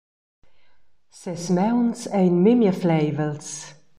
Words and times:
Ses 1.19 1.43
mauns 1.57 1.99
ein 2.19 2.35
memia 2.43 2.71
fleivels. 2.83 3.47